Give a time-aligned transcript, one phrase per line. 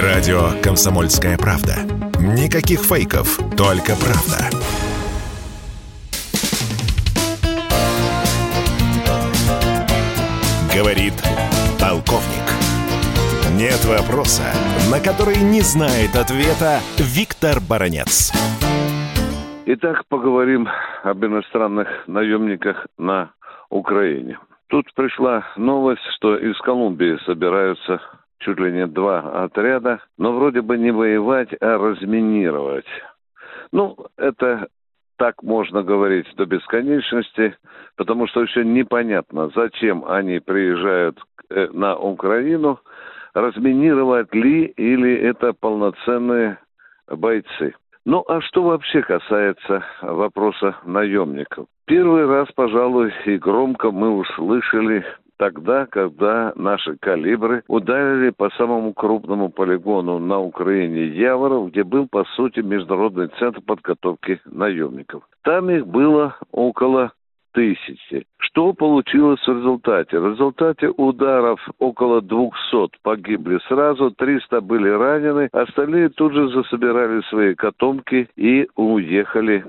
[0.00, 1.74] Радио «Комсомольская правда».
[2.18, 4.48] Никаких фейков, только правда.
[10.74, 11.12] Говорит
[11.78, 12.48] полковник.
[13.52, 14.44] Нет вопроса,
[14.90, 18.32] на который не знает ответа Виктор Баранец.
[19.66, 20.68] Итак, поговорим
[21.02, 23.32] об иностранных наемниках на
[23.68, 24.38] Украине.
[24.68, 28.00] Тут пришла новость, что из Колумбии собираются
[28.44, 32.86] чуть ли не два отряда, но вроде бы не воевать, а разминировать.
[33.72, 34.68] Ну, это
[35.16, 37.56] так можно говорить до бесконечности,
[37.96, 41.18] потому что еще непонятно, зачем они приезжают
[41.48, 42.80] э, на Украину,
[43.34, 46.58] разминировать ли или это полноценные
[47.08, 47.74] бойцы.
[48.04, 51.66] Ну а что вообще касается вопроса наемников?
[51.86, 55.04] Первый раз, пожалуй, и громко мы услышали
[55.42, 62.24] тогда, когда наши калибры ударили по самому крупному полигону на Украине Яворов, где был, по
[62.36, 65.24] сути, международный центр подготовки наемников.
[65.42, 67.10] Там их было около
[67.54, 68.24] тысячи.
[68.38, 70.20] Что получилось в результате?
[70.20, 77.56] В результате ударов около 200 погибли сразу, 300 были ранены, остальные тут же засобирали свои
[77.56, 79.64] котомки и уехали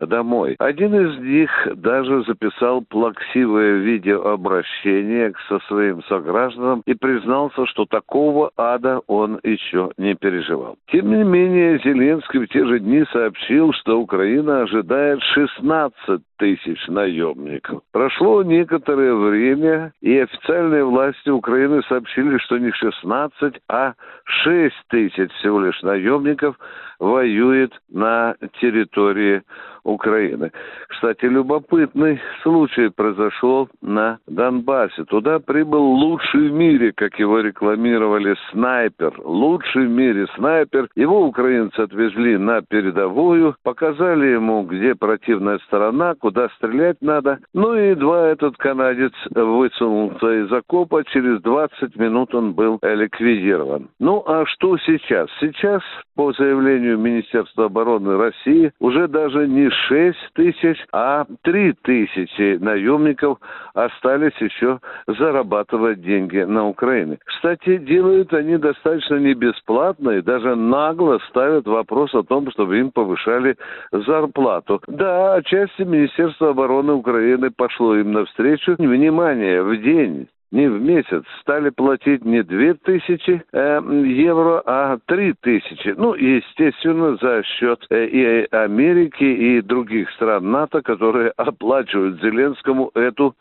[0.00, 0.56] домой.
[0.58, 9.00] Один из них даже записал плаксивое видеообращение со своим согражданам и признался, что такого ада
[9.06, 10.76] он еще не переживал.
[10.90, 17.82] Тем не менее, Зеленский в те же дни сообщил, что Украина ожидает 16 тысяч наемников.
[17.92, 25.60] Прошло некоторое время, и официальные власти Украины сообщили, что не 16, а 6 тысяч всего
[25.60, 26.56] лишь наемников
[26.98, 29.42] воюет на территории
[29.84, 30.52] Украины.
[30.88, 35.04] Кстати, любопытный случай произошел на Донбассе.
[35.04, 39.14] Туда прибыл лучший в мире, как его рекламировали, снайпер.
[39.24, 40.88] Лучший в мире снайпер.
[40.94, 47.38] Его украинцы отвезли на передовую, показали ему, где противная сторона, куда стрелять надо.
[47.54, 53.88] Ну и едва этот канадец высунулся из окопа, через 20 минут он был ликвидирован.
[53.98, 55.28] Ну а что сейчас?
[55.40, 55.82] Сейчас,
[56.14, 63.38] по заявлению Министерства обороны России, уже даже не 6 тысяч, а 3 тысячи наемников
[63.74, 67.18] остались еще зарабатывать деньги на Украине.
[67.24, 72.90] Кстати, делают они достаточно не бесплатно и даже нагло ставят вопрос о том, чтобы им
[72.90, 73.56] повышали
[73.92, 74.80] зарплату.
[74.86, 78.76] Да, отчасти Министерство обороны Украины пошло им навстречу.
[78.78, 85.34] Внимание, в день не в месяц стали платить не две тысячи э, евро, а три
[85.40, 85.94] тысячи.
[85.96, 93.34] Ну, естественно, за счет э, и Америки, и других стран НАТО, которые оплачивают Зеленскому эту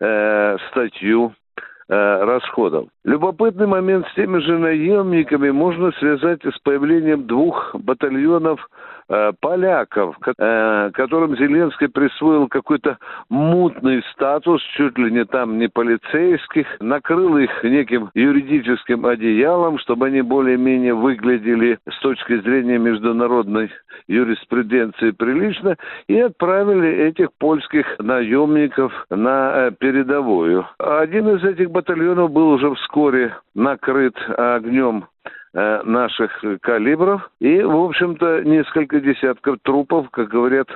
[0.00, 1.32] э, статью
[1.88, 2.88] э, расходов.
[3.04, 8.68] Любопытный момент с теми же наемниками можно связать с появлением двух батальонов
[9.40, 12.98] поляков, э, которым Зеленский присвоил какой-то
[13.28, 20.22] мутный статус, чуть ли не там не полицейских, накрыл их неким юридическим одеялом, чтобы они
[20.22, 23.70] более-менее выглядели с точки зрения международной
[24.08, 25.76] юриспруденции прилично,
[26.08, 30.66] и отправили этих польских наемников на э, передовую.
[30.78, 35.11] Один из этих батальонов был уже вскоре накрыт огнем Э,
[35.54, 37.30] наших калибров.
[37.40, 40.68] И, в общем-то, несколько десятков трупов, как говорят,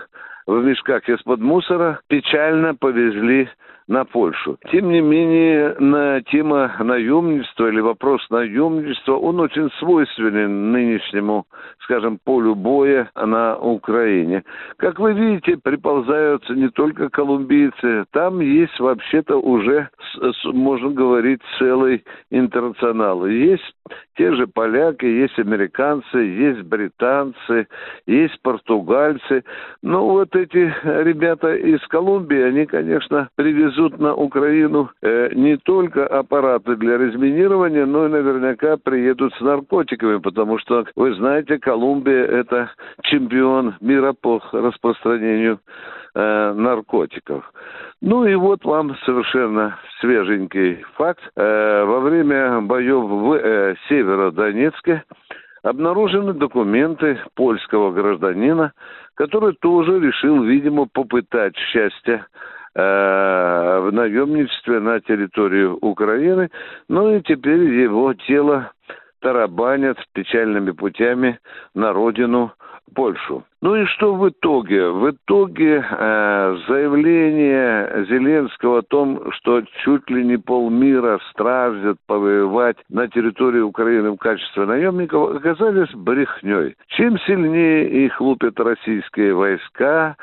[0.46, 3.48] в мешках из-под мусора печально повезли
[3.88, 4.58] на Польшу.
[4.70, 11.46] Тем не менее, на тема наемничества или вопрос наемничества, он очень свойственен нынешнему,
[11.84, 14.42] скажем, полю боя на Украине.
[14.76, 19.88] Как вы видите, приползаются не только колумбийцы, там есть вообще-то уже,
[20.44, 23.26] можно говорить, целый интернационал.
[23.26, 23.62] Есть
[24.16, 27.68] те же поляки, есть американцы, есть британцы,
[28.06, 29.44] есть португальцы.
[29.82, 30.74] Но вот эти
[31.04, 37.86] ребята из Колумбии, они, конечно, привезут везут на Украину э, не только аппараты для разминирования,
[37.86, 42.70] но и наверняка приедут с наркотиками, потому что, вы знаете, Колумбия– это
[43.02, 45.60] чемпион мира по распространению
[46.14, 47.52] э, наркотиков.
[48.00, 51.20] Ну и вот вам совершенно свеженький факт.
[51.36, 55.04] Э, во время боев в э, Северодонецке
[55.62, 58.72] обнаружены документы польского гражданина,
[59.14, 62.24] который тоже решил, видимо, попытать счастье
[62.76, 66.50] в наемничестве на территорию Украины.
[66.88, 68.70] Ну и теперь его тело
[69.20, 71.38] тарабанят печальными путями
[71.74, 72.52] на родину
[72.94, 73.44] Польшу.
[73.62, 74.90] Ну и что в итоге?
[74.90, 83.08] В итоге э, заявление Зеленского о том, что чуть ли не полмира страждет повоевать на
[83.08, 86.74] территории Украины в качестве наемников, оказались брехней.
[86.88, 90.16] Чем сильнее их лупят российские войска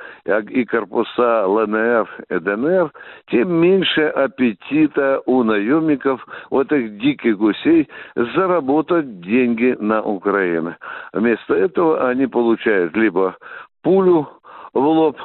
[0.50, 2.92] и корпуса ЛНР и ДНР,
[3.32, 10.76] тем меньше аппетита у наемников, у этих диких гусей, заработать деньги на Украину.
[11.14, 13.38] Вместо этого они получают либо
[13.82, 14.28] пулю
[14.74, 15.18] в лоб,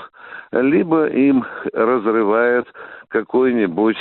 [0.52, 2.66] либо им разрывает
[3.08, 3.96] какой-нибудь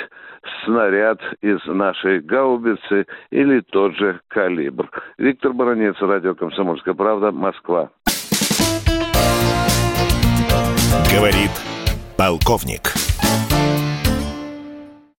[0.66, 4.90] снаряд из нашей гаубицы или тот же калибр.
[5.18, 7.90] Виктор Баранец, радио «Комсомольская правда», Москва.
[11.14, 11.52] Говорит
[12.18, 13.17] полковник.